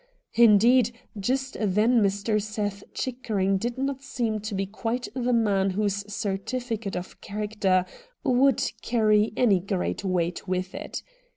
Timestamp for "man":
5.31-5.69